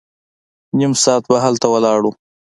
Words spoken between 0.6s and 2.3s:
نيم ساعت به هلته ولاړ وو.